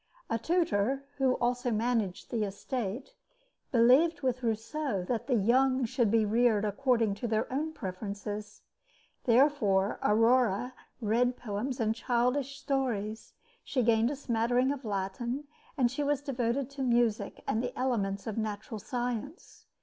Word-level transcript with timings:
A 0.31 0.39
tutor, 0.39 1.03
who 1.17 1.33
also 1.35 1.69
managed 1.69 2.31
the 2.31 2.43
estate; 2.43 3.13
believed 3.71 4.21
with 4.23 4.41
Rousseau 4.41 5.03
that 5.07 5.27
the 5.27 5.35
young 5.35 5.85
should 5.85 6.09
be 6.09 6.25
reared 6.25 6.65
according 6.65 7.13
to 7.13 7.27
their 7.27 7.45
own 7.53 7.71
preferences. 7.71 8.63
Therefore, 9.25 9.99
Aurore 10.01 10.73
read 11.01 11.37
poems 11.37 11.79
and 11.79 11.93
childish 11.93 12.57
stories; 12.57 13.33
she 13.63 13.83
gained 13.83 14.09
a 14.09 14.15
smattering 14.15 14.71
of 14.71 14.83
Latin, 14.85 15.43
and 15.77 15.91
she 15.91 16.01
was 16.01 16.23
devoted 16.23 16.67
to 16.71 16.81
music 16.81 17.43
and 17.47 17.61
the 17.61 17.77
elements 17.77 18.25
of 18.25 18.39
natural 18.39 18.79
science. 18.79 19.67